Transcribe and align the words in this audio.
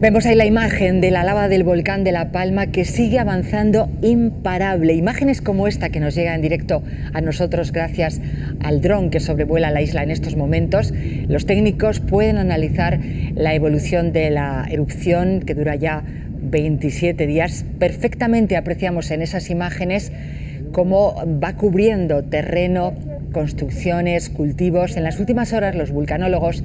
Vemos 0.00 0.24
ahí 0.24 0.34
la 0.34 0.46
imagen 0.46 1.02
de 1.02 1.10
la 1.10 1.24
lava 1.24 1.48
del 1.48 1.62
volcán 1.62 2.04
de 2.04 2.12
La 2.12 2.32
Palma 2.32 2.68
que 2.68 2.86
sigue 2.86 3.18
avanzando 3.18 3.90
imparable. 4.00 4.94
Imágenes 4.94 5.42
como 5.42 5.68
esta 5.68 5.90
que 5.90 6.00
nos 6.00 6.14
llega 6.14 6.34
en 6.34 6.40
directo 6.40 6.82
a 7.12 7.20
nosotros 7.20 7.70
gracias 7.70 8.18
al 8.60 8.80
dron 8.80 9.10
que 9.10 9.20
sobrevuela 9.20 9.70
la 9.70 9.82
isla 9.82 10.02
en 10.02 10.10
estos 10.10 10.36
momentos. 10.36 10.94
Los 11.28 11.44
técnicos 11.44 12.00
pueden 12.00 12.38
analizar 12.38 12.98
la 13.34 13.54
evolución 13.54 14.14
de 14.14 14.30
la 14.30 14.66
erupción 14.70 15.40
que 15.40 15.54
dura 15.54 15.74
ya 15.74 16.02
27 16.40 17.26
días. 17.26 17.66
Perfectamente 17.78 18.56
apreciamos 18.56 19.10
en 19.10 19.20
esas 19.20 19.50
imágenes 19.50 20.12
cómo 20.72 21.14
va 21.44 21.56
cubriendo 21.56 22.24
terreno, 22.24 22.94
construcciones, 23.32 24.30
cultivos. 24.30 24.96
En 24.96 25.04
las 25.04 25.20
últimas 25.20 25.52
horas 25.52 25.74
los 25.74 25.90
vulcanólogos 25.90 26.64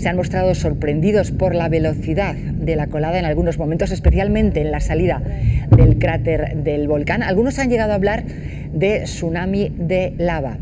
se 0.00 0.08
han 0.08 0.16
mostrado 0.16 0.54
sorprendidos 0.54 1.30
por 1.30 1.54
la 1.54 1.68
velocidad 1.68 2.34
de 2.34 2.74
la 2.74 2.86
colada 2.86 3.18
en 3.18 3.26
algunos 3.26 3.58
momentos, 3.58 3.90
especialmente 3.90 4.62
en 4.62 4.70
la 4.70 4.80
salida 4.80 5.22
del 5.70 5.98
cráter 5.98 6.56
del 6.56 6.88
volcán. 6.88 7.22
Algunos 7.22 7.58
han 7.58 7.68
llegado 7.68 7.92
a 7.92 7.96
hablar 7.96 8.24
de 8.72 9.02
tsunami 9.02 9.72
de 9.76 10.14
lava. 10.16 10.56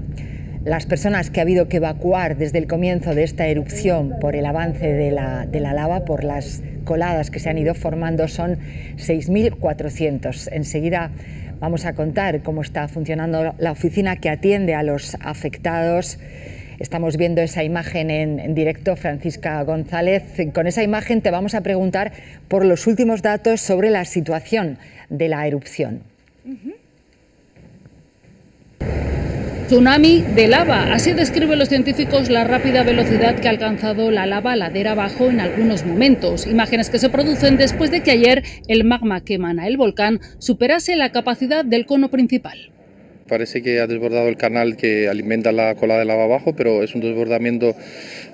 Las 0.64 0.86
personas 0.86 1.30
que 1.30 1.38
ha 1.38 1.44
habido 1.44 1.68
que 1.68 1.76
evacuar 1.76 2.36
desde 2.36 2.58
el 2.58 2.66
comienzo 2.66 3.14
de 3.14 3.22
esta 3.22 3.46
erupción 3.46 4.16
por 4.20 4.34
el 4.34 4.44
avance 4.44 4.92
de 4.92 5.12
la, 5.12 5.46
de 5.46 5.60
la 5.60 5.72
lava, 5.72 6.04
por 6.04 6.24
las 6.24 6.62
coladas 6.84 7.30
que 7.30 7.38
se 7.38 7.48
han 7.48 7.58
ido 7.58 7.74
formando, 7.74 8.26
son 8.26 8.58
6.400. 8.96 10.48
Enseguida 10.50 11.12
vamos 11.60 11.84
a 11.84 11.92
contar 11.92 12.42
cómo 12.42 12.62
está 12.62 12.88
funcionando 12.88 13.54
la 13.56 13.70
oficina 13.70 14.16
que 14.16 14.30
atiende 14.30 14.74
a 14.74 14.82
los 14.82 15.16
afectados 15.20 16.18
Estamos 16.78 17.16
viendo 17.16 17.40
esa 17.40 17.64
imagen 17.64 18.10
en, 18.10 18.54
directo, 18.54 18.94
Francisca 18.94 19.62
González. 19.64 20.22
Con 20.54 20.68
esa 20.68 20.82
imagen 20.82 21.22
te 21.22 21.30
vamos 21.30 21.54
a 21.54 21.62
preguntar 21.62 22.12
por 22.46 22.64
los 22.64 22.86
últimos 22.86 23.20
datos 23.20 23.60
sobre 23.60 23.90
la 23.90 24.04
situación 24.04 24.78
de 25.08 25.28
la 25.28 25.46
erupción. 25.46 26.02
Tsunami 29.66 30.22
de 30.22 30.46
lava. 30.46 30.94
Así 30.94 31.12
describen 31.12 31.58
los 31.58 31.68
científicos 31.68 32.30
la 32.30 32.44
rápida 32.44 32.84
velocidad 32.84 33.34
que 33.34 33.48
ha 33.48 33.50
alcanzado 33.50 34.10
la 34.10 34.24
lava 34.24 34.54
ladera 34.54 34.92
abajo 34.92 35.26
en 35.26 35.40
algunos 35.40 35.84
momentos. 35.84 36.46
Imágenes 36.46 36.90
que 36.90 37.00
se 37.00 37.10
producen 37.10 37.56
después 37.56 37.90
de 37.90 38.02
que 38.02 38.12
ayer 38.12 38.44
el 38.68 38.84
magma 38.84 39.24
que 39.24 39.34
emana 39.34 39.66
el 39.66 39.76
volcán 39.76 40.20
superase 40.38 40.94
la 40.94 41.10
capacidad 41.10 41.64
del 41.64 41.86
cono 41.86 42.08
principal. 42.08 42.70
Parece 43.28 43.62
que 43.62 43.80
ha 43.80 43.86
desbordado 43.86 44.28
el 44.28 44.36
canal 44.36 44.76
que 44.76 45.08
alimenta 45.08 45.52
la 45.52 45.74
cola 45.74 45.98
de 45.98 46.04
lava 46.06 46.24
abajo, 46.24 46.54
pero 46.56 46.82
es 46.82 46.94
un 46.94 47.02
desbordamiento 47.02 47.74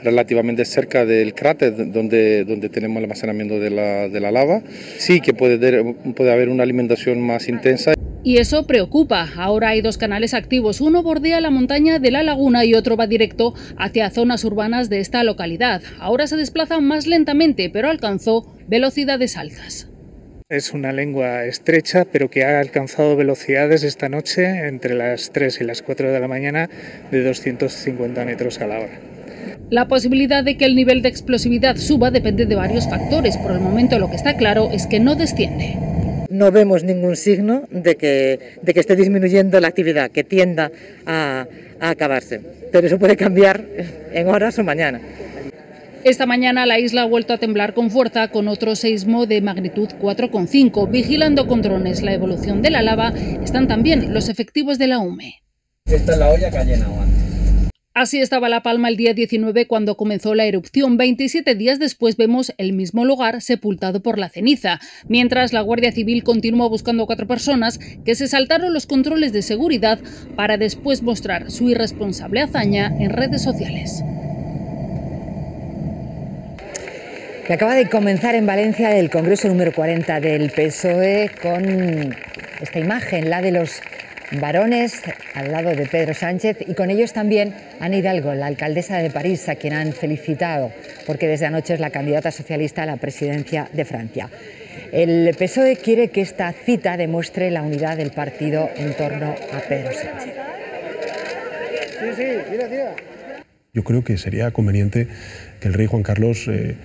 relativamente 0.02 0.64
cerca 0.64 1.04
del 1.04 1.34
cráter 1.34 1.90
donde, 1.92 2.44
donde 2.44 2.68
tenemos 2.68 2.98
el 2.98 3.04
almacenamiento 3.04 3.58
de 3.58 3.70
la, 3.70 4.08
de 4.08 4.20
la 4.20 4.30
lava. 4.30 4.62
Sí 4.98 5.20
que 5.20 5.34
puede, 5.34 5.84
puede 6.14 6.32
haber 6.32 6.48
una 6.48 6.62
alimentación 6.62 7.20
más 7.20 7.48
intensa. 7.48 7.94
Y 8.22 8.38
eso 8.38 8.66
preocupa. 8.66 9.28
Ahora 9.36 9.70
hay 9.70 9.82
dos 9.82 9.98
canales 9.98 10.32
activos. 10.32 10.80
Uno 10.80 11.02
bordea 11.02 11.40
la 11.40 11.50
montaña 11.50 11.98
de 11.98 12.10
la 12.10 12.22
laguna 12.22 12.64
y 12.64 12.74
otro 12.74 12.96
va 12.96 13.06
directo 13.06 13.52
hacia 13.76 14.08
zonas 14.10 14.44
urbanas 14.44 14.88
de 14.88 15.00
esta 15.00 15.24
localidad. 15.24 15.82
Ahora 15.98 16.26
se 16.26 16.36
desplaza 16.36 16.80
más 16.80 17.06
lentamente, 17.06 17.68
pero 17.68 17.90
alcanzó 17.90 18.54
velocidades 18.66 19.36
altas. 19.36 19.90
Es 20.50 20.74
una 20.74 20.92
lengua 20.92 21.46
estrecha, 21.46 22.04
pero 22.04 22.28
que 22.28 22.44
ha 22.44 22.60
alcanzado 22.60 23.16
velocidades 23.16 23.82
esta 23.82 24.10
noche 24.10 24.44
entre 24.68 24.94
las 24.94 25.32
3 25.32 25.62
y 25.62 25.64
las 25.64 25.80
4 25.80 26.12
de 26.12 26.20
la 26.20 26.28
mañana 26.28 26.68
de 27.10 27.22
250 27.22 28.26
metros 28.26 28.60
a 28.60 28.66
la 28.66 28.80
hora. 28.80 29.00
La 29.70 29.88
posibilidad 29.88 30.44
de 30.44 30.58
que 30.58 30.66
el 30.66 30.76
nivel 30.76 31.00
de 31.00 31.08
explosividad 31.08 31.76
suba 31.78 32.10
depende 32.10 32.44
de 32.44 32.56
varios 32.56 32.86
factores. 32.86 33.38
Por 33.38 33.52
el 33.52 33.60
momento 33.60 33.98
lo 33.98 34.10
que 34.10 34.16
está 34.16 34.36
claro 34.36 34.68
es 34.70 34.86
que 34.86 35.00
no 35.00 35.14
desciende. 35.14 35.78
No 36.28 36.52
vemos 36.52 36.84
ningún 36.84 37.16
signo 37.16 37.62
de 37.70 37.96
que, 37.96 38.58
de 38.60 38.74
que 38.74 38.80
esté 38.80 38.96
disminuyendo 38.96 39.58
la 39.60 39.68
actividad, 39.68 40.10
que 40.10 40.24
tienda 40.24 40.70
a, 41.06 41.46
a 41.80 41.88
acabarse. 41.88 42.42
Pero 42.70 42.86
eso 42.86 42.98
puede 42.98 43.16
cambiar 43.16 43.64
en 44.12 44.28
horas 44.28 44.58
o 44.58 44.62
mañana. 44.62 45.00
Esta 46.04 46.26
mañana 46.26 46.66
la 46.66 46.78
isla 46.78 47.00
ha 47.00 47.06
vuelto 47.06 47.32
a 47.32 47.38
temblar 47.38 47.72
con 47.72 47.90
fuerza 47.90 48.28
con 48.28 48.46
otro 48.46 48.76
seismo 48.76 49.24
de 49.24 49.40
magnitud 49.40 49.88
4,5. 49.88 50.90
Vigilando 50.90 51.46
con 51.46 51.62
drones 51.62 52.02
la 52.02 52.12
evolución 52.12 52.60
de 52.60 52.68
la 52.68 52.82
lava 52.82 53.14
están 53.42 53.68
también 53.68 54.12
los 54.12 54.28
efectivos 54.28 54.76
de 54.76 54.88
la 54.88 54.98
UME. 54.98 55.42
Esta 55.86 56.12
es 56.12 56.18
la 56.18 56.28
olla 56.28 56.50
que 56.50 56.58
ha 56.58 56.64
llenado 56.64 57.00
antes. 57.00 57.24
Así 57.94 58.20
estaba 58.20 58.50
La 58.50 58.62
Palma 58.62 58.90
el 58.90 58.98
día 58.98 59.14
19 59.14 59.66
cuando 59.66 59.96
comenzó 59.96 60.34
la 60.34 60.44
erupción. 60.44 60.98
27 60.98 61.54
días 61.54 61.78
después 61.78 62.18
vemos 62.18 62.52
el 62.58 62.74
mismo 62.74 63.06
lugar 63.06 63.40
sepultado 63.40 64.02
por 64.02 64.18
la 64.18 64.28
ceniza, 64.28 64.80
mientras 65.08 65.54
la 65.54 65.62
Guardia 65.62 65.92
Civil 65.92 66.22
continúa 66.22 66.68
buscando 66.68 67.04
a 67.04 67.06
cuatro 67.06 67.26
personas 67.26 67.78
que 68.04 68.14
se 68.14 68.28
saltaron 68.28 68.74
los 68.74 68.86
controles 68.86 69.32
de 69.32 69.40
seguridad 69.40 70.00
para 70.36 70.58
después 70.58 71.02
mostrar 71.02 71.50
su 71.50 71.70
irresponsable 71.70 72.42
hazaña 72.42 72.94
en 72.98 73.08
redes 73.08 73.42
sociales. 73.42 74.02
Que 77.46 77.52
acaba 77.52 77.74
de 77.74 77.90
comenzar 77.90 78.34
en 78.34 78.46
Valencia 78.46 78.96
el 78.96 79.10
Congreso 79.10 79.48
número 79.48 79.72
40 79.72 80.18
del 80.20 80.50
PSOE 80.50 81.30
con 81.42 82.16
esta 82.60 82.78
imagen, 82.78 83.28
la 83.28 83.42
de 83.42 83.50
los 83.50 83.82
varones 84.40 85.02
al 85.34 85.52
lado 85.52 85.70
de 85.70 85.86
Pedro 85.86 86.14
Sánchez 86.14 86.58
y 86.66 86.74
con 86.74 86.88
ellos 86.90 87.12
también 87.12 87.54
Ana 87.80 87.96
Hidalgo, 87.96 88.32
la 88.34 88.46
alcaldesa 88.46 88.96
de 88.96 89.10
París, 89.10 89.46
a 89.50 89.56
quien 89.56 89.74
han 89.74 89.92
felicitado 89.92 90.72
porque 91.06 91.28
desde 91.28 91.44
anoche 91.44 91.74
es 91.74 91.80
la 91.80 91.90
candidata 91.90 92.30
socialista 92.30 92.84
a 92.84 92.86
la 92.86 92.96
presidencia 92.96 93.68
de 93.72 93.84
Francia. 93.84 94.30
El 94.90 95.34
PSOE 95.38 95.76
quiere 95.76 96.08
que 96.08 96.22
esta 96.22 96.50
cita 96.52 96.96
demuestre 96.96 97.50
la 97.50 97.62
unidad 97.62 97.98
del 97.98 98.10
partido 98.10 98.70
en 98.74 98.94
torno 98.94 99.34
a 99.52 99.60
Pedro 99.68 99.92
Sánchez. 99.92 100.34
Yo 103.74 103.84
creo 103.84 104.02
que 104.02 104.16
sería 104.16 104.50
conveniente 104.52 105.08
que 105.60 105.68
el 105.68 105.74
rey 105.74 105.86
Juan 105.86 106.02
Carlos 106.02 106.48
eh, 106.48 106.76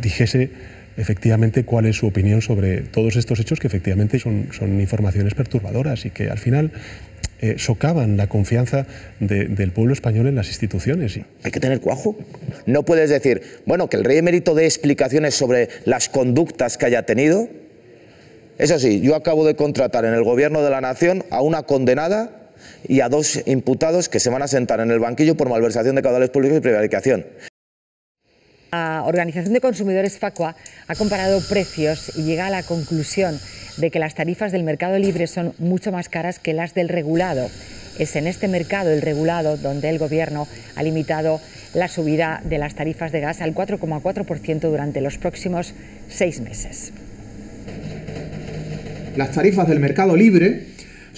dijese 0.00 0.50
efectivamente 0.96 1.64
cuál 1.64 1.86
es 1.86 1.96
su 1.96 2.06
opinión 2.06 2.42
sobre 2.42 2.80
todos 2.80 3.16
estos 3.16 3.38
hechos 3.38 3.60
que 3.60 3.68
efectivamente 3.68 4.18
son, 4.18 4.48
son 4.52 4.80
informaciones 4.80 5.34
perturbadoras 5.34 6.04
y 6.06 6.10
que 6.10 6.28
al 6.28 6.38
final 6.38 6.72
eh, 7.40 7.54
socavan 7.56 8.16
la 8.16 8.28
confianza 8.28 8.86
del 9.20 9.70
pueblo 9.70 9.92
español 9.92 10.26
en 10.26 10.34
las 10.34 10.48
instituciones. 10.48 11.20
Hay 11.44 11.52
que 11.52 11.60
tener 11.60 11.80
cuajo. 11.80 12.16
No 12.66 12.84
puedes 12.84 13.10
decir, 13.10 13.42
bueno, 13.64 13.88
que 13.88 13.96
el 13.96 14.02
rey 14.02 14.18
emérito 14.18 14.56
dé 14.56 14.64
explicaciones 14.64 15.36
sobre 15.36 15.68
las 15.84 16.08
conductas 16.08 16.76
que 16.76 16.86
haya 16.86 17.06
tenido. 17.06 17.48
Eso 18.58 18.80
sí, 18.80 19.00
yo 19.00 19.14
acabo 19.14 19.46
de 19.46 19.54
contratar 19.54 20.04
en 20.04 20.14
el 20.14 20.24
gobierno 20.24 20.62
de 20.62 20.70
la 20.70 20.80
nación 20.80 21.24
a 21.30 21.40
una 21.40 21.62
condenada 21.62 22.50
y 22.88 23.02
a 23.02 23.08
dos 23.08 23.40
imputados 23.46 24.08
que 24.08 24.18
se 24.18 24.30
van 24.30 24.42
a 24.42 24.48
sentar 24.48 24.80
en 24.80 24.90
el 24.90 24.98
banquillo 24.98 25.36
por 25.36 25.48
malversación 25.48 25.94
de 25.94 26.02
caudales 26.02 26.30
públicos 26.30 26.58
y 26.58 26.60
prevaricación. 26.60 27.24
La 28.70 29.02
Organización 29.06 29.54
de 29.54 29.60
Consumidores 29.60 30.18
Facua 30.18 30.54
ha 30.88 30.94
comparado 30.94 31.40
precios 31.48 32.12
y 32.16 32.24
llega 32.24 32.46
a 32.46 32.50
la 32.50 32.62
conclusión 32.62 33.40
de 33.78 33.90
que 33.90 33.98
las 33.98 34.14
tarifas 34.14 34.52
del 34.52 34.62
mercado 34.62 34.98
libre 34.98 35.26
son 35.26 35.54
mucho 35.58 35.90
más 35.90 36.08
caras 36.08 36.38
que 36.38 36.52
las 36.52 36.74
del 36.74 36.90
regulado. 36.90 37.48
Es 37.98 38.14
en 38.16 38.26
este 38.26 38.46
mercado, 38.46 38.90
el 38.90 39.00
regulado, 39.00 39.56
donde 39.56 39.88
el 39.88 39.98
Gobierno 39.98 40.46
ha 40.76 40.82
limitado 40.82 41.40
la 41.72 41.88
subida 41.88 42.42
de 42.44 42.58
las 42.58 42.74
tarifas 42.74 43.10
de 43.10 43.20
gas 43.20 43.40
al 43.40 43.54
4,4% 43.54 44.60
durante 44.60 45.00
los 45.00 45.16
próximos 45.16 45.72
seis 46.08 46.40
meses. 46.40 46.92
Las 49.16 49.32
tarifas 49.32 49.66
del 49.66 49.80
mercado 49.80 50.14
libre 50.14 50.67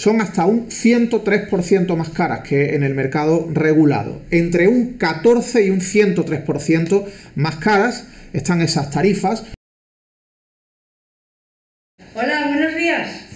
son 0.01 0.23
hasta 0.23 0.47
un 0.47 0.69
103% 0.69 1.95
más 1.95 2.09
caras 2.09 2.41
que 2.41 2.75
en 2.75 2.83
el 2.83 2.95
mercado 2.95 3.47
regulado. 3.53 4.23
Entre 4.31 4.67
un 4.67 4.95
14 4.95 5.67
y 5.67 5.69
un 5.69 5.81
103% 5.81 7.05
más 7.35 7.57
caras 7.57 8.09
están 8.33 8.63
esas 8.63 8.91
tarifas. 8.91 9.45
Hola, 12.15 12.47
buenos 12.47 12.75
días. 12.77 13.27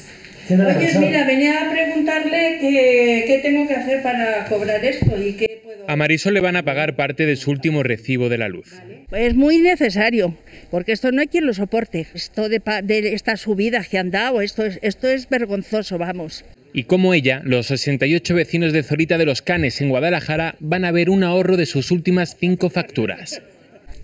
Oye, 0.48 0.98
mira, 1.00 1.26
venía 1.26 1.66
a 1.66 1.70
preguntarle 1.70 2.58
qué, 2.60 3.40
tengo 3.42 3.68
que 3.68 3.74
hacer 3.74 4.02
para 4.02 4.46
cobrar 4.46 4.82
esto 4.84 5.22
y 5.22 5.34
qué 5.34 5.60
puedo... 5.62 5.84
A 5.86 5.96
Marisol 5.96 6.32
le 6.32 6.40
van 6.40 6.56
a 6.56 6.64
pagar 6.64 6.96
parte 6.96 7.26
de 7.26 7.36
su 7.36 7.50
último 7.50 7.82
recibo 7.82 8.30
de 8.30 8.38
la 8.38 8.48
luz. 8.48 8.80
Es 9.10 9.34
muy 9.34 9.58
necesario, 9.58 10.36
porque 10.70 10.92
esto 10.92 11.12
no 11.12 11.20
hay 11.20 11.28
quien 11.28 11.46
lo 11.46 11.52
soporte. 11.52 12.06
Esto 12.14 12.48
de, 12.48 12.60
de 12.82 13.14
esta 13.14 13.36
subida 13.36 13.84
que 13.84 13.98
han 13.98 14.10
dado, 14.10 14.40
esto 14.40 14.64
es, 14.64 14.78
esto 14.82 15.08
es 15.08 15.28
vergonzoso, 15.28 15.98
vamos. 15.98 16.44
Y 16.76 16.84
como 16.84 17.14
ella, 17.14 17.40
los 17.44 17.68
68 17.68 18.34
vecinos 18.34 18.72
de 18.72 18.82
Zorita 18.82 19.16
de 19.16 19.24
los 19.24 19.42
Canes 19.42 19.80
en 19.80 19.90
Guadalajara 19.90 20.56
van 20.58 20.84
a 20.84 20.90
ver 20.90 21.08
un 21.08 21.22
ahorro 21.22 21.56
de 21.56 21.66
sus 21.66 21.92
últimas 21.92 22.36
cinco 22.38 22.68
facturas. 22.68 23.40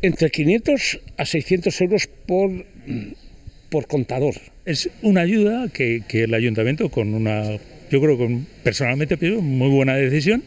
Entre 0.02 0.30
500 0.30 1.00
a 1.16 1.26
600 1.26 1.80
euros 1.80 2.06
por, 2.06 2.64
por 3.70 3.88
contador. 3.88 4.34
Es 4.66 4.88
una 5.02 5.22
ayuda 5.22 5.66
que, 5.68 6.04
que 6.06 6.22
el 6.22 6.32
ayuntamiento 6.32 6.90
con 6.90 7.12
una, 7.12 7.42
yo 7.90 8.00
creo 8.00 8.16
que 8.16 8.38
personalmente 8.62 9.16
pienso, 9.16 9.42
muy 9.42 9.68
buena 9.68 9.96
decisión, 9.96 10.44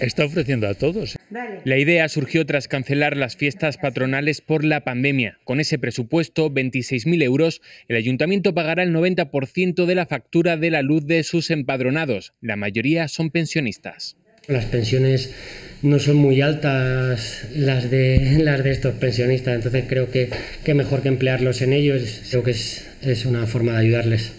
está 0.00 0.24
ofreciendo 0.24 0.66
a 0.68 0.74
todos. 0.74 1.15
La 1.64 1.78
idea 1.78 2.08
surgió 2.08 2.46
tras 2.46 2.68
cancelar 2.68 3.16
las 3.16 3.36
fiestas 3.36 3.78
patronales 3.78 4.40
por 4.40 4.64
la 4.64 4.82
pandemia. 4.82 5.38
Con 5.44 5.58
ese 5.58 5.78
presupuesto, 5.78 6.50
26.000 6.50 7.22
euros, 7.22 7.62
el 7.88 7.96
ayuntamiento 7.96 8.54
pagará 8.54 8.82
el 8.82 8.94
90% 8.94 9.86
de 9.86 9.94
la 9.94 10.06
factura 10.06 10.56
de 10.56 10.70
la 10.70 10.82
luz 10.82 11.06
de 11.06 11.24
sus 11.24 11.50
empadronados. 11.50 12.34
La 12.40 12.56
mayoría 12.56 13.08
son 13.08 13.30
pensionistas. 13.30 14.16
Las 14.46 14.66
pensiones 14.66 15.34
no 15.82 15.98
son 15.98 16.16
muy 16.16 16.40
altas 16.40 17.48
las 17.54 17.90
de, 17.90 18.38
las 18.42 18.62
de 18.62 18.70
estos 18.70 18.94
pensionistas, 18.94 19.56
entonces 19.56 19.84
creo 19.88 20.10
que, 20.10 20.30
que 20.64 20.74
mejor 20.74 21.02
que 21.02 21.08
emplearlos 21.08 21.62
en 21.62 21.72
ellos, 21.72 22.22
creo 22.30 22.44
que 22.44 22.52
es, 22.52 22.88
es 23.02 23.26
una 23.26 23.46
forma 23.46 23.72
de 23.72 23.78
ayudarles. 23.78 24.32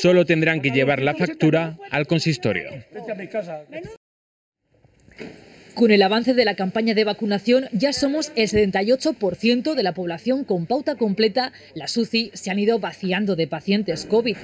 Solo 0.00 0.24
tendrán 0.24 0.60
que 0.60 0.70
llevar 0.70 1.02
la 1.02 1.14
factura 1.14 1.76
al 1.90 2.06
consistorio. 2.06 2.70
Con 5.80 5.92
el 5.92 6.02
avance 6.02 6.34
de 6.34 6.44
la 6.44 6.56
campaña 6.56 6.92
de 6.92 7.04
vacunación 7.04 7.64
ya 7.72 7.94
somos 7.94 8.32
el 8.36 8.50
78% 8.50 9.72
de 9.72 9.82
la 9.82 9.94
población 9.94 10.44
con 10.44 10.66
pauta 10.66 10.96
completa. 10.96 11.54
Las 11.74 11.96
UCI 11.96 12.32
se 12.34 12.50
han 12.50 12.58
ido 12.58 12.78
vaciando 12.78 13.34
de 13.34 13.46
pacientes 13.46 14.04
COVID. 14.04 14.36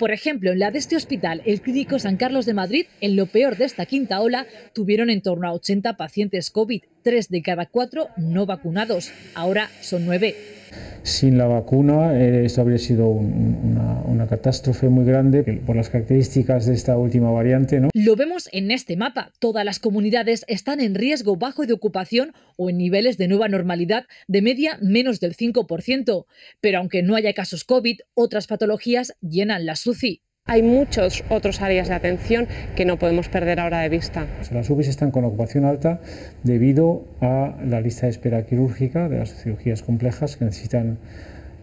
Por 0.00 0.10
ejemplo, 0.10 0.50
en 0.50 0.58
la 0.58 0.72
de 0.72 0.80
este 0.80 0.96
hospital, 0.96 1.42
el 1.46 1.60
Clínico 1.60 2.00
San 2.00 2.16
Carlos 2.16 2.44
de 2.44 2.54
Madrid, 2.54 2.86
en 3.00 3.14
lo 3.14 3.26
peor 3.26 3.56
de 3.56 3.66
esta 3.66 3.86
quinta 3.86 4.20
ola, 4.20 4.48
tuvieron 4.72 5.10
en 5.10 5.22
torno 5.22 5.46
a 5.46 5.52
80 5.52 5.96
pacientes 5.96 6.50
COVID, 6.50 6.82
tres 7.04 7.28
de 7.28 7.42
cada 7.42 7.66
cuatro 7.66 8.08
no 8.16 8.46
vacunados. 8.46 9.12
Ahora 9.36 9.70
son 9.80 10.06
nueve. 10.06 10.59
Sin 11.02 11.38
la 11.38 11.46
vacuna, 11.46 12.18
eh, 12.20 12.44
esto 12.44 12.60
habría 12.60 12.78
sido 12.78 13.08
un, 13.08 13.78
una, 14.06 14.26
catástrofe 14.26 14.88
muy 14.88 15.04
grande 15.04 15.42
por 15.66 15.74
las 15.74 15.88
características 15.88 16.66
de 16.66 16.74
esta 16.74 16.96
última 16.96 17.30
variante. 17.30 17.80
¿no? 17.80 17.88
Lo 17.94 18.16
vemos 18.16 18.48
en 18.52 18.70
este 18.70 18.96
mapa. 18.96 19.32
Todas 19.40 19.64
las 19.64 19.80
comunidades 19.80 20.44
están 20.46 20.80
en 20.80 20.94
riesgo 20.94 21.36
bajo 21.36 21.66
de 21.66 21.72
ocupación 21.72 22.32
o 22.56 22.70
en 22.70 22.78
niveles 22.78 23.18
de 23.18 23.28
nueva 23.28 23.48
normalidad 23.48 24.06
de 24.28 24.42
media 24.42 24.78
menos 24.80 25.20
del 25.20 25.36
5%. 25.36 26.26
Pero 26.60 26.78
aunque 26.78 27.02
no 27.02 27.16
haya 27.16 27.32
casos 27.32 27.64
COVID, 27.64 28.00
otras 28.14 28.46
patologías 28.46 29.14
llenan 29.20 29.66
la 29.66 29.76
SUCI. 29.76 30.22
Hay 30.50 30.64
muchos 30.64 31.22
otros 31.28 31.62
áreas 31.62 31.86
de 31.86 31.94
atención 31.94 32.48
que 32.74 32.84
no 32.84 32.98
podemos 32.98 33.28
perder 33.28 33.60
ahora 33.60 33.82
de 33.82 33.88
vista. 33.88 34.26
Las 34.50 34.68
UBIs 34.68 34.88
están 34.88 35.12
con 35.12 35.24
ocupación 35.24 35.64
alta 35.64 36.00
debido 36.42 37.04
a 37.20 37.56
la 37.64 37.80
lista 37.80 38.06
de 38.06 38.10
espera 38.10 38.44
quirúrgica 38.44 39.08
de 39.08 39.18
las 39.18 39.32
cirugías 39.32 39.84
complejas 39.84 40.36
que 40.36 40.46
necesitan 40.46 40.98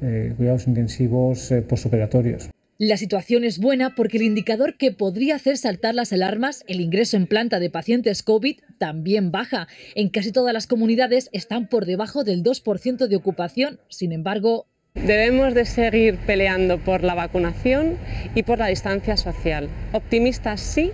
eh, 0.01 0.34
cuidados 0.38 0.68
intensivos 0.68 1.51
eh, 1.51 1.62
postoperatorios. 1.63 2.50
La 2.78 2.95
situación 2.95 3.44
es 3.44 3.60
buena 3.60 3.94
porque 3.94 4.19
el 4.19 4.24
indicador 4.24 4.78
que 4.78 4.94
podría 4.94 5.36
hacer 5.36 5.57
saltar 5.57 5.94
las 5.94 6.13
alarmas, 6.13 6.63
el 6.69 6.80
ingreso 6.80 7.18
en 7.18 7.28
planta 7.28 7.60
de 7.60 7.69
pacientes 7.69 8.24
COVID, 8.24 8.57
también 8.78 9.31
baja. 9.31 9.68
En 9.95 10.07
casi 10.07 10.31
todas 10.31 10.54
las 10.54 10.66
comunidades 10.66 11.30
están 11.33 11.68
por 11.68 11.86
debajo 11.86 12.24
del 12.24 12.42
2% 12.42 13.07
de 13.07 13.16
ocupación. 13.18 13.81
Sin 13.90 14.13
embargo, 14.13 14.68
Debemos 15.05 15.53
de 15.53 15.65
seguir 15.65 16.17
peleando 16.17 16.79
por 16.79 17.03
la 17.03 17.13
vacunación 17.13 17.97
y 18.35 18.44
por 18.44 18.57
la 18.59 18.67
distancia 18.67 19.15
social. 19.15 19.69
Optimistas 19.91 20.59
sí, 20.59 20.91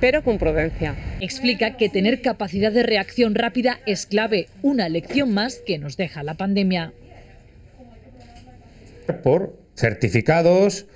pero 0.00 0.22
con 0.22 0.38
prudencia. 0.38 0.94
Explica 1.20 1.76
que 1.76 1.88
tener 1.88 2.20
capacidad 2.20 2.72
de 2.72 2.82
reacción 2.82 3.34
rápida 3.34 3.78
es 3.86 4.06
clave, 4.06 4.48
una 4.62 4.88
lección 4.88 5.32
más 5.32 5.62
que 5.64 5.78
nos 5.78 5.96
deja 5.96 6.22
la 6.22 6.34
pandemia. 6.34 6.92
Por 9.22 9.58
certificados, 9.74 10.86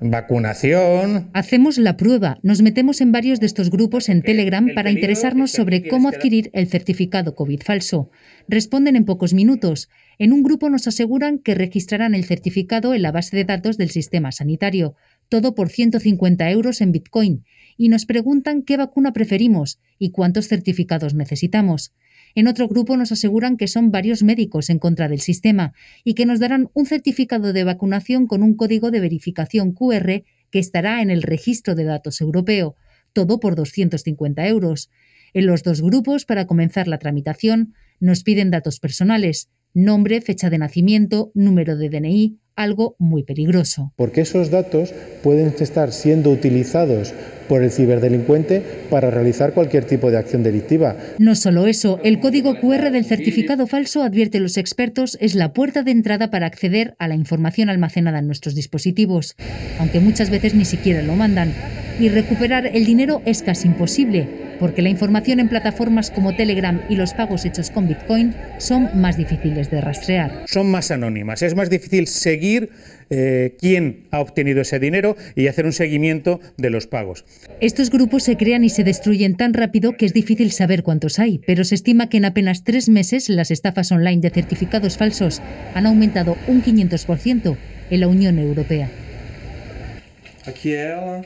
vacunación. 0.00 1.30
Hacemos 1.34 1.78
la 1.78 1.96
prueba, 1.96 2.38
nos 2.42 2.62
metemos 2.62 3.00
en 3.00 3.12
varios 3.12 3.40
de 3.40 3.46
estos 3.46 3.70
grupos 3.70 4.08
en 4.08 4.22
Telegram 4.22 4.68
para 4.74 4.90
interesarnos 4.90 5.50
sobre 5.50 5.86
cómo 5.88 6.08
adquirir 6.08 6.50
el 6.54 6.68
certificado 6.68 7.34
COVID 7.34 7.62
falso. 7.62 8.10
Responden 8.48 8.96
en 8.96 9.04
pocos 9.04 9.34
minutos. 9.34 9.88
En 10.18 10.32
un 10.32 10.42
grupo 10.42 10.70
nos 10.70 10.86
aseguran 10.86 11.38
que 11.38 11.54
registrarán 11.54 12.14
el 12.14 12.24
certificado 12.24 12.94
en 12.94 13.02
la 13.02 13.12
base 13.12 13.36
de 13.36 13.44
datos 13.44 13.76
del 13.76 13.90
sistema 13.90 14.32
sanitario, 14.32 14.94
todo 15.28 15.54
por 15.54 15.68
150 15.68 16.50
euros 16.50 16.80
en 16.80 16.92
Bitcoin, 16.92 17.44
y 17.76 17.88
nos 17.88 18.06
preguntan 18.06 18.62
qué 18.62 18.76
vacuna 18.76 19.12
preferimos 19.12 19.80
y 19.98 20.10
cuántos 20.10 20.48
certificados 20.48 21.14
necesitamos. 21.14 21.94
En 22.34 22.48
otro 22.48 22.68
grupo 22.68 22.96
nos 22.96 23.12
aseguran 23.12 23.56
que 23.56 23.68
son 23.68 23.90
varios 23.90 24.22
médicos 24.22 24.70
en 24.70 24.78
contra 24.78 25.08
del 25.08 25.20
sistema 25.20 25.72
y 26.04 26.14
que 26.14 26.26
nos 26.26 26.40
darán 26.40 26.68
un 26.74 26.86
certificado 26.86 27.52
de 27.52 27.64
vacunación 27.64 28.26
con 28.26 28.42
un 28.42 28.54
código 28.54 28.90
de 28.90 29.00
verificación 29.00 29.72
QR 29.72 30.22
que 30.50 30.58
estará 30.58 31.02
en 31.02 31.10
el 31.10 31.22
registro 31.22 31.74
de 31.74 31.84
datos 31.84 32.20
europeo, 32.20 32.76
todo 33.12 33.40
por 33.40 33.56
250 33.56 34.46
euros. 34.46 34.90
En 35.32 35.46
los 35.46 35.62
dos 35.62 35.80
grupos, 35.80 36.24
para 36.24 36.46
comenzar 36.46 36.88
la 36.88 36.98
tramitación, 36.98 37.74
nos 38.00 38.22
piden 38.22 38.50
datos 38.50 38.80
personales, 38.80 39.48
nombre, 39.74 40.20
fecha 40.20 40.50
de 40.50 40.58
nacimiento, 40.58 41.30
número 41.34 41.76
de 41.76 41.88
DNI, 41.88 42.38
algo 42.56 42.96
muy 42.98 43.22
peligroso. 43.22 43.92
Porque 43.96 44.22
esos 44.22 44.50
datos 44.50 44.92
pueden 45.22 45.54
estar 45.58 45.92
siendo 45.92 46.30
utilizados 46.30 47.14
por 47.50 47.64
el 47.64 47.72
ciberdelincuente 47.72 48.62
para 48.90 49.10
realizar 49.10 49.54
cualquier 49.54 49.84
tipo 49.84 50.08
de 50.12 50.18
acción 50.18 50.44
delictiva. 50.44 50.96
No 51.18 51.34
solo 51.34 51.66
eso, 51.66 51.98
el 52.04 52.20
código 52.20 52.54
QR 52.60 52.92
del 52.92 53.04
certificado 53.04 53.66
falso, 53.66 54.04
advierte 54.04 54.38
los 54.38 54.56
expertos, 54.56 55.18
es 55.20 55.34
la 55.34 55.52
puerta 55.52 55.82
de 55.82 55.90
entrada 55.90 56.30
para 56.30 56.46
acceder 56.46 56.94
a 57.00 57.08
la 57.08 57.16
información 57.16 57.68
almacenada 57.68 58.20
en 58.20 58.28
nuestros 58.28 58.54
dispositivos, 58.54 59.34
aunque 59.80 59.98
muchas 59.98 60.30
veces 60.30 60.54
ni 60.54 60.64
siquiera 60.64 61.02
lo 61.02 61.16
mandan. 61.16 61.52
Y 61.98 62.08
recuperar 62.08 62.68
el 62.68 62.86
dinero 62.86 63.20
es 63.24 63.42
casi 63.42 63.66
imposible, 63.66 64.28
porque 64.60 64.82
la 64.82 64.90
información 64.90 65.40
en 65.40 65.48
plataformas 65.48 66.10
como 66.10 66.36
Telegram 66.36 66.80
y 66.88 66.96
los 66.96 67.14
pagos 67.14 67.44
hechos 67.46 67.70
con 67.70 67.88
Bitcoin 67.88 68.34
son 68.58 68.90
más 68.94 69.16
difíciles 69.16 69.70
de 69.70 69.80
rastrear. 69.80 70.44
Son 70.46 70.70
más 70.70 70.90
anónimas, 70.90 71.42
es 71.42 71.56
más 71.56 71.70
difícil 71.70 72.06
seguir 72.06 72.70
eh, 73.08 73.56
quién 73.58 74.06
ha 74.10 74.20
obtenido 74.20 74.60
ese 74.60 74.78
dinero 74.78 75.16
y 75.34 75.48
hacer 75.48 75.64
un 75.64 75.72
seguimiento 75.72 76.40
de 76.58 76.70
los 76.70 76.86
pagos. 76.86 77.24
Estos 77.60 77.90
grupos 77.90 78.22
se 78.22 78.36
crean 78.36 78.62
y 78.62 78.68
se 78.68 78.84
destruyen 78.84 79.36
tan 79.36 79.54
rápido 79.54 79.96
que 79.96 80.06
es 80.06 80.12
difícil 80.12 80.52
saber 80.52 80.82
cuántos 80.82 81.18
hay, 81.18 81.40
pero 81.46 81.64
se 81.64 81.74
estima 81.74 82.08
que 82.08 82.18
en 82.18 82.26
apenas 82.26 82.62
tres 82.62 82.88
meses 82.88 83.30
las 83.30 83.50
estafas 83.50 83.90
online 83.90 84.20
de 84.20 84.30
certificados 84.30 84.98
falsos 84.98 85.40
han 85.74 85.86
aumentado 85.86 86.36
un 86.46 86.62
500% 86.62 87.56
en 87.90 88.00
la 88.00 88.08
Unión 88.08 88.38
Europea. 88.38 88.90
Aquí 90.46 90.72
ela. 90.72 91.22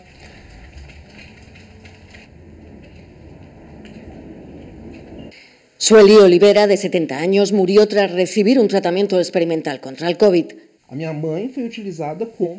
Sueli 5.76 6.14
Olivera, 6.14 6.66
de 6.66 6.76
70 6.76 7.19
años, 7.19 7.52
murió 7.52 7.88
tras 7.88 8.12
recibir 8.12 8.59
un 8.61 8.69
tratamiento 8.69 9.19
experimental 9.19 9.81
contra 9.81 10.09
el 10.09 10.16
COVID. 10.16 10.47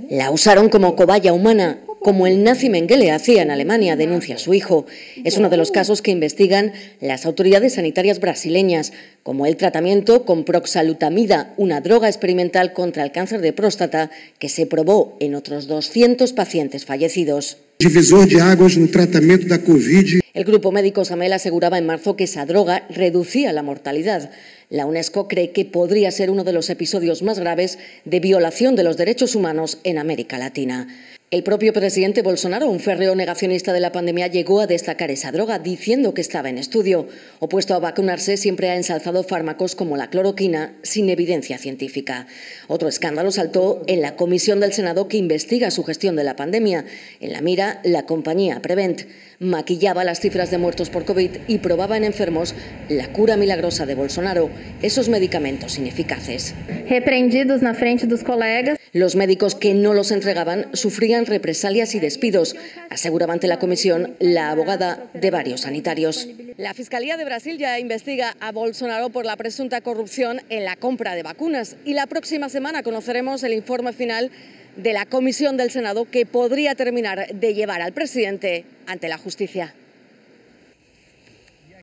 La 0.10 0.32
usaron 0.32 0.70
como 0.70 0.96
cobaya 0.96 1.32
humana, 1.32 1.80
como 2.06 2.28
el 2.28 2.44
nazi 2.44 2.70
Mengele 2.70 3.10
hacía 3.10 3.42
en 3.42 3.50
Alemania, 3.50 3.96
denuncia 3.96 4.38
su 4.38 4.54
hijo. 4.54 4.86
Es 5.24 5.38
uno 5.38 5.50
de 5.50 5.58
los 5.58 5.72
casos 5.72 6.04
que 6.04 6.12
investigan 6.12 6.72
las 7.02 7.26
autoridades 7.26 7.74
sanitarias 7.74 8.20
brasileñas, 8.20 8.94
como 9.24 9.48
el 9.48 9.58
tratamiento 9.58 10.24
con 10.24 10.44
proxalutamida, 10.44 11.56
una 11.58 11.82
droga 11.82 12.08
experimental 12.08 12.74
contra 12.74 13.04
el 13.04 13.12
cáncer 13.12 13.42
de 13.42 13.54
próstata 13.54 14.12
que 14.38 14.50
se 14.50 14.68
probó 14.68 15.18
en 15.20 15.34
otros 15.34 15.66
200 15.66 16.32
pacientes 16.34 16.86
fallecidos. 16.86 17.58
Divisor 17.80 18.28
de 18.28 18.40
águas 18.40 18.78
no 18.78 18.88
tratamento 18.88 19.48
da 19.48 19.64
Covid. 19.64 20.20
El 20.36 20.44
grupo 20.44 20.72
médico 20.72 21.06
Samel 21.06 21.34
aseguraba 21.34 21.80
en 21.80 21.88
marzo 21.88 22.16
que 22.16 22.26
esa 22.26 22.46
droga 22.46 22.86
reducía 22.88 23.52
la 23.52 23.64
mortalidad. 23.64 24.30
La 24.70 24.86
UNESCO 24.86 25.28
cree 25.28 25.50
que 25.50 25.66
podría 25.66 26.12
ser 26.12 26.30
uno 26.30 26.44
de 26.44 26.54
los 26.54 26.70
episodios 26.70 27.24
más 27.24 27.40
graves 27.40 27.80
de 28.06 28.20
violación 28.20 28.76
de 28.76 28.84
los 28.84 28.96
derechos 28.96 29.34
humanos 29.34 29.80
en 29.84 29.98
América 29.98 30.38
Latina. 30.38 30.88
El 31.36 31.44
propio 31.44 31.74
presidente 31.74 32.22
Bolsonaro, 32.22 32.70
un 32.70 32.80
férreo 32.80 33.14
negacionista 33.14 33.74
de 33.74 33.82
la 33.82 33.92
pandemia, 33.92 34.28
llegó 34.28 34.62
a 34.62 34.68
destacar 34.68 35.12
esa 35.12 35.34
droga 35.34 35.60
diciendo 35.60 36.14
que 36.14 36.22
estaba 36.22 36.48
en 36.48 36.58
estudio. 36.58 37.10
Opuesto 37.40 37.74
a 37.74 37.80
vacunarse, 37.80 38.38
siempre 38.38 38.70
ha 38.70 38.78
ensalzado 38.78 39.22
fármacos 39.22 39.76
como 39.76 39.98
la 39.98 40.10
cloroquina 40.10 40.78
sin 40.82 41.10
evidencia 41.10 41.58
científica. 41.58 42.26
Otro 42.70 42.88
escándalo 42.88 43.32
saltó 43.32 43.82
en 43.88 44.00
la 44.00 44.16
comisión 44.16 44.62
del 44.62 44.72
Senado 44.72 45.10
que 45.10 45.18
investiga 45.18 45.72
su 45.72 45.84
gestión 45.84 46.16
de 46.16 46.24
la 46.24 46.38
pandemia. 46.38 46.86
En 47.20 47.34
la 47.34 47.42
mira, 47.42 47.82
la 47.84 48.06
compañía 48.06 48.62
Prevent 48.62 49.02
maquillaba 49.40 50.06
las 50.06 50.22
cifras 50.22 50.52
de 50.52 50.58
muertos 50.58 50.90
por 50.90 51.04
COVID 51.04 51.32
y 51.50 51.58
probaba 51.58 51.98
en 51.98 52.06
enfermos 52.06 52.56
la 52.88 53.12
cura 53.12 53.36
milagrosa 53.36 53.86
de 53.86 53.96
Bolsonaro, 53.96 54.50
esos 54.82 55.10
medicamentos 55.10 55.78
ineficaces. 55.78 56.56
Reprendidos 56.88 57.62
na 57.62 57.74
frente 57.74 58.08
dos 58.08 58.24
colegas. 58.24 58.80
Los 58.96 59.18
médicos 59.18 59.56
que 59.56 59.74
no 59.74 59.94
los 59.94 60.12
entregaban 60.12 60.70
sufrían 60.72 61.26
represalias 61.26 61.96
y 61.96 62.00
despidos, 62.00 62.56
aseguraba 62.90 63.34
ante 63.34 63.46
la 63.46 63.60
comisión 63.60 64.16
la 64.20 64.52
abogada 64.52 65.10
de 65.14 65.32
varios 65.32 65.62
sanitarios. 65.62 66.30
La 66.56 66.74
Fiscalía 66.74 67.18
de 67.18 67.26
Brasil 67.26 67.58
ya 67.58 67.78
investiga 67.78 68.38
a 68.40 68.54
Bolsonaro 68.54 69.10
por 69.10 69.26
la 69.26 69.36
presunta 69.36 69.82
corrupción 69.82 70.40
en 70.48 70.64
la 70.64 70.78
compra 70.78 71.14
de 71.14 71.24
vacunas 71.24 71.76
y 71.84 71.94
la 71.94 72.08
próxima 72.08 72.48
semana 72.48 72.84
conoceremos 72.84 73.44
el 73.44 73.52
informe 73.52 73.92
final 73.92 74.32
de 74.78 74.94
la 74.94 75.06
comisión 75.06 75.58
del 75.58 75.72
Senado 75.72 76.10
que 76.10 76.26
podría 76.26 76.74
terminar 76.76 77.28
de 77.34 77.54
llevar 77.54 77.82
al 77.82 77.92
presidente 77.92 78.64
ante 78.88 79.10
la 79.10 79.18
justicia. 79.18 79.76